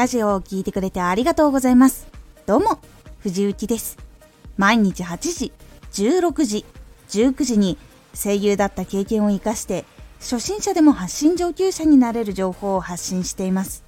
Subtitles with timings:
[0.00, 2.08] ラジオを聴いてくれてありがとうございます。
[2.46, 2.78] どうも、
[3.18, 3.98] 藤幸です。
[4.56, 5.52] 毎日8時、
[5.92, 6.64] 16時、
[7.10, 7.76] 19時に
[8.14, 9.84] 声優だった経験を活かして、
[10.18, 13.84] 初心者でも発信上級者になれる情報を発信しています。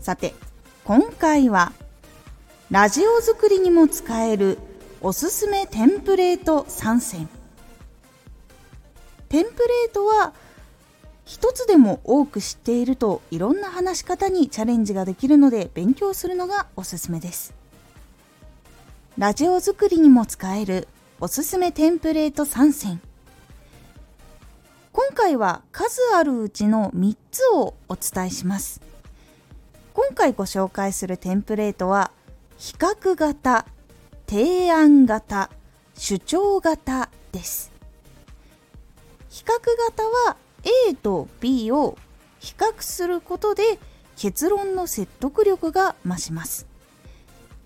[0.00, 0.34] さて、
[0.86, 1.74] 今回は、
[2.70, 4.56] ラジオ作りにも使える
[5.02, 7.28] おすすめテンプレート3選。
[9.28, 10.32] テンプレートは
[11.26, 17.52] 一つでも多く知っているといろんな話し方にチャレンジができるので勉強するのがおすすめです。
[19.18, 20.86] ラジオ作りにも使える
[21.20, 23.00] おすすめテンプレート3選。
[24.92, 28.80] 今回は数あるうちの3つをお伝えします。
[29.94, 32.12] 今回ご紹介するテンプレートは
[32.56, 33.66] 比較型、
[34.28, 35.50] 提案型、
[35.96, 37.72] 主張型です。
[39.28, 39.50] 比較
[39.90, 41.96] 型は A と B を
[42.40, 43.78] 比較することで
[44.16, 46.66] 結論の説得力が増します。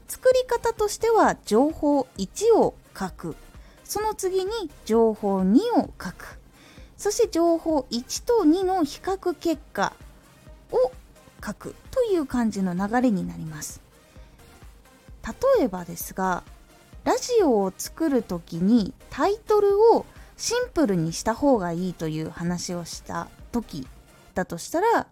[0.07, 3.37] 作り方としては情報1を書く。
[3.85, 4.51] その次に
[4.85, 6.39] 情報2を書く。
[6.97, 9.95] そして情報1と2の比較結果
[10.71, 10.93] を
[11.45, 13.81] 書くという感じの流れになります。
[15.59, 16.43] 例えばですが
[17.05, 20.05] ラジオを作る時にタイトルを
[20.41, 23.87] シンプルにした方がいいという話をした時
[24.35, 25.07] だとしたら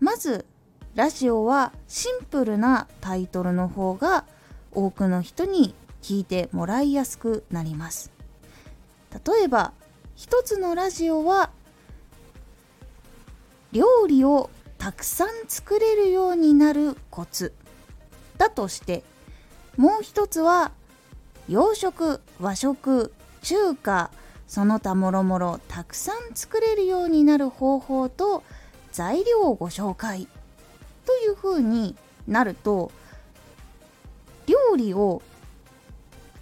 [0.00, 0.44] まず
[0.94, 4.26] ラジオはシンプルなタイトルの方が
[4.70, 8.10] 多くの人に聞いてもらいやすくなります。
[9.12, 9.72] 例えば
[10.14, 11.50] 一つのラジオは
[13.72, 17.54] 料理をたくさん作れるようになるコツ
[18.36, 19.04] だとして
[19.78, 20.72] もう一つは
[21.48, 24.10] 洋食和食中華
[24.46, 28.42] その他もろもろたくさん作れるようになる方法と
[28.92, 30.28] 材料をご紹介
[31.06, 32.92] というふうになると
[34.46, 35.22] 料理を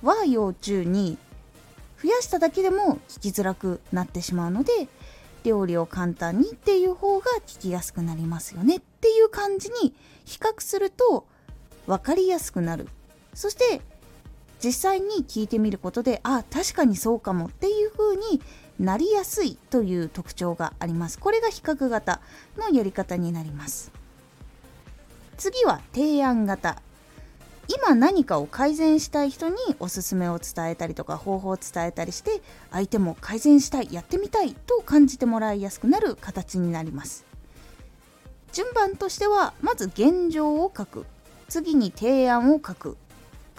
[0.02, 1.19] 和洋中に
[2.02, 4.72] 増やしただけでも聞きづらくなってしまうので
[5.44, 11.26] 料理を簡単にっていう方が聞きやすくなりますよねっていう感じに比較すると
[11.86, 12.88] 分かりやすくなる。
[13.34, 13.80] そして
[14.62, 18.43] 実際に聞いてみることであ確かにそうかもっていう風に
[18.78, 21.19] なりやすいという特徴があります。
[21.19, 22.21] これが比較型
[22.56, 23.93] のやり方になります。
[25.37, 26.82] 次は提案型。
[27.69, 32.42] 今何かを改善したい人におすすめを伝えたりとか方法を伝えたりして
[32.72, 37.25] 相手も改善したいやってみたいと感じてもらいやすくなる形になります。
[38.53, 41.06] 順番としてはまず現状を書く。
[41.48, 42.97] 次に提案を書く。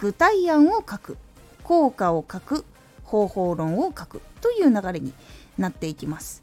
[0.02, 1.16] 具体案を書く。
[1.62, 2.64] 効果を書く。
[3.04, 4.20] 方法論を書く。
[4.40, 5.14] という流れに
[5.56, 6.42] なっていきます。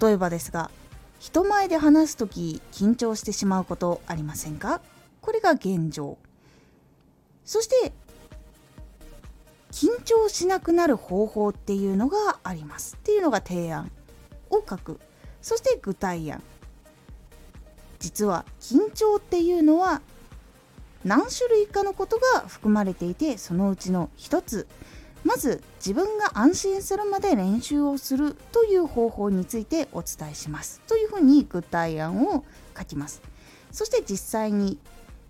[0.00, 0.70] 例えばですが
[1.18, 4.80] 人前で話す時緊張してしまうことありませんか？
[5.20, 6.16] これが現状。
[7.44, 7.92] そして
[9.70, 12.96] 緊張しなくなる方法っていうのがあります。
[12.96, 13.92] っていうのが提案
[14.48, 14.98] を書く。
[15.42, 16.42] そして具体案。
[17.98, 20.00] 実は緊張っていうのは
[21.04, 24.66] 何種類かのことが含まれていてそのうちの一つ。
[25.24, 30.80] まず自分が安心するまで練習をするという方法についてお伝えします。
[30.86, 32.44] というふうに具体案を
[32.76, 33.20] 書きます。
[33.72, 34.78] そして実際に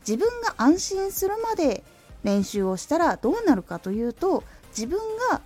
[0.07, 1.85] 自分が安心するまで
[2.23, 4.45] 練習をしたらどうなるかというと
[4.77, 4.99] 自分
[5.31, 5.41] が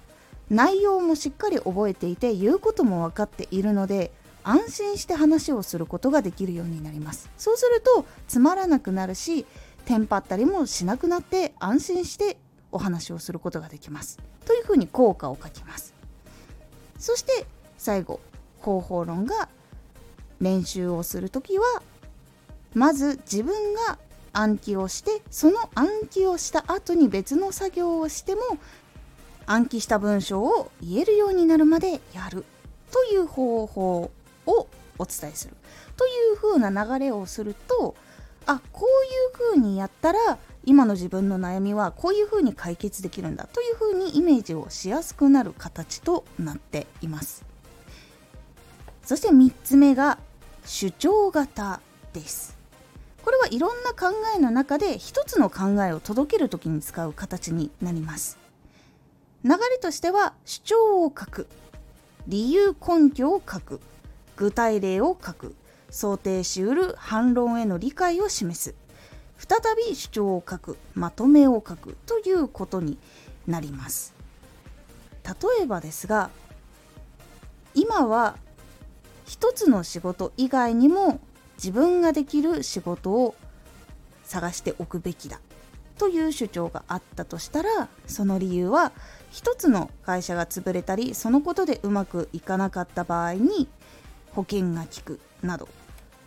[0.50, 4.12] 内容もしっかり覚えていて言うことも分かっているので
[4.44, 7.30] 安心して話をすることができるようになります。
[7.38, 9.46] そうするとつまらなくなるし
[9.84, 12.38] テンパったりもしなくなって安心して
[12.70, 14.18] お話をすることができます。
[14.46, 15.94] というふうに効果を書きます。
[16.98, 17.46] そして
[17.78, 18.20] 最後
[18.60, 19.48] 方法論が
[20.40, 21.82] 練習をする時は
[22.74, 23.98] まず自分が
[24.32, 28.42] 暗記をしてその暗記をした後に別の作業をしても
[29.46, 32.44] 暗記した文章を言えるようになるまでやる。
[32.92, 34.10] という方法
[34.46, 34.68] を
[34.98, 35.56] お伝えする。
[35.96, 37.94] という風な流れをすると
[38.46, 47.44] あこういう風にやったら今の自分の悩みはこういう風に解決できるんだという風にイメージをしやすくなる形となっています。
[49.04, 50.18] そして3つ目が
[50.64, 51.80] 主張型
[52.12, 52.56] です。
[53.24, 58.38] これはいろんな考えの中で一つの考えを届ける時に使う形になります。
[59.44, 61.48] 流れとしては主張を書く。
[62.28, 63.80] 理由根拠を書く。
[64.36, 65.54] 具体例を書く。
[65.92, 68.74] 想定しうる反論への理解を示す。
[69.38, 72.98] 再び主張を書くまとめを書くということに
[73.46, 74.14] なります。
[75.24, 76.30] 例えばですが
[77.74, 78.36] 今は
[79.26, 81.20] 一つの仕事以外にも
[81.56, 83.34] 自分ができる仕事を
[84.24, 85.40] 探しておくべきだ
[85.98, 88.92] という主張があったとしたらその理由は
[89.30, 93.68] 一つの会社が潰れたりそのことでうまくいかなかった場合に
[94.32, 95.68] 保険が効くなど。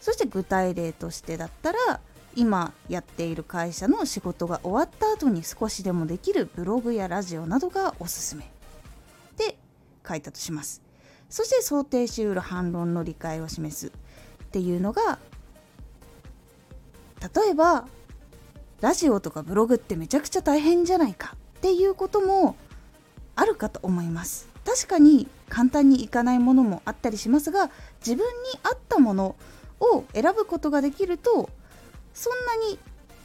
[0.06, 2.00] そして具体例としてだったら
[2.36, 8.52] 今やっている会社の仕事が終わった後に少しでもできるブログやラジオなどがおすすめ。
[9.36, 9.58] で
[10.08, 10.84] 書いたとします。
[11.28, 13.92] そして想定しうる反論の理解を示すっ
[14.52, 15.18] ていうのが
[17.20, 17.88] 例えば
[18.82, 22.56] ラジオとかブログってめちゃくちゃ大変じゃないかっていうことも
[23.36, 24.50] あるかと思います。
[24.68, 27.72] 確かに簡単にいかないものもあったりしますが
[28.06, 29.36] 自分に合ったもの
[29.80, 31.50] を選ぶことができると
[32.14, 32.80] そんなに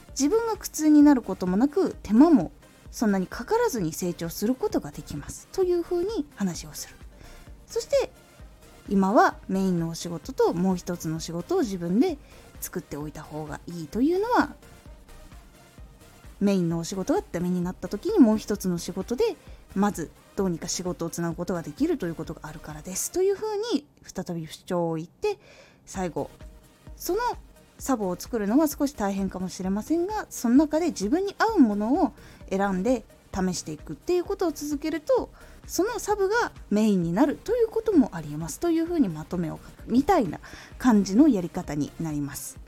[0.09, 2.51] 自分が苦痛になることもなく手間も
[2.91, 5.47] そんなにかからずに成長することができます。
[5.53, 6.95] というふうに話をする。
[7.65, 8.11] そして
[8.89, 12.17] 今はメインのお仕事ともう一つの仕事を自分で
[12.59, 14.53] 作っておいた方がいいというのは
[16.41, 19.23] メインのお仕事がダメになった時にもう一つの仕事で
[19.75, 23.11] まずどうにか仕事をつなぐことができるということがあるからです。
[23.11, 25.37] というふうに再び主張を言って
[25.85, 26.29] 最後。
[26.95, 27.19] その
[27.79, 32.13] サボを作るのは少し大変かもしれませんがその中で自分に合うものを
[32.47, 35.31] 選んで試していくっていうことを続けると
[35.65, 38.59] そのサブがメインになるということもありえます。
[38.59, 40.39] というふうにまとめを書くみたいな
[40.77, 42.59] 感じのやり方になります。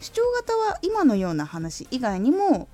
[0.00, 2.68] 主張型は今のような話以外にも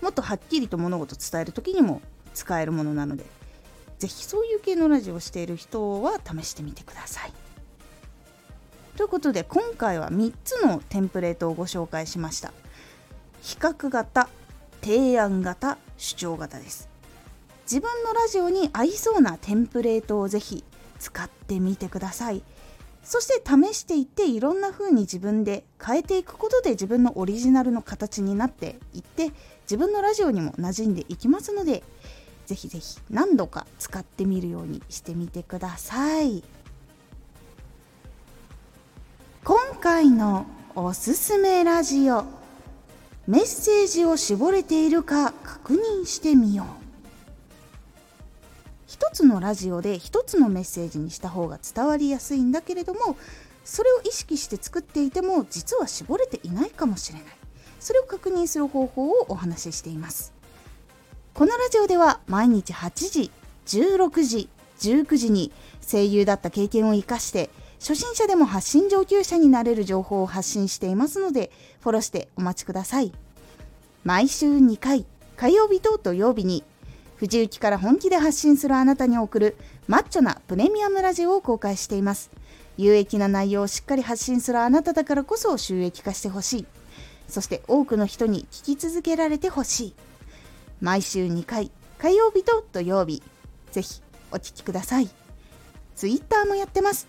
[0.00, 2.00] もっとはっきりと物事を伝える時にも
[2.34, 3.24] 使えるものなので
[3.98, 7.32] 是非そういう系のラジオをしている人は試してみてください。
[8.96, 12.52] ということで今回は3つのテンプレートをご紹介しました。
[13.40, 14.28] 比較型
[14.82, 16.88] 提案型主張型です。
[17.62, 20.62] 自分のラジオに合いそうなテンプレートをぜひ
[20.98, 22.42] 使ってみてください。
[23.02, 31.82] そして試していっていろんな風に自分で変えていくことで自分のオリジナルの形になっていって自分のラジオにも馴染んでいきますので
[32.46, 36.44] ぜひぜひ何度か使ってみるようにしてみてください。
[40.02, 42.24] 今回のおすすめラジオ。
[43.28, 46.66] メッセージを絞れているか確認してみよう。
[48.88, 53.16] 一つのラジオで一つのメッセージにした方が伝わりやすいんだけれども
[53.64, 57.28] それを意識して作っていても実は絞れていないかもしれない。
[57.78, 60.32] それを確認する方法をお話ししています。
[61.32, 63.30] このラジオでは毎日8時
[63.66, 64.48] 16時
[64.80, 65.52] 19時に
[65.88, 67.50] 声優だった経験を生かして
[67.82, 71.50] 初心者でも発信上級者になれる情報を発信していますので、
[71.80, 73.12] フォローしてお待ちください。
[74.04, 75.04] 毎週2回、
[75.36, 76.62] 火曜日と土曜日に、
[77.16, 79.56] 藤雪から本気で発信するあなたに送る
[79.88, 82.30] マッチョなプレミアムラジオを公開しています。
[82.76, 86.66] 有益な内容をしっかり発信するあなただからこそ収益化してほしい。
[87.26, 89.94] そして多くの人に聞き続けられてほしい。
[90.80, 93.24] 毎週2回、火曜日と土曜日、
[93.72, 95.10] ぜひお聴きください。
[95.96, 97.08] Twitter もやってます。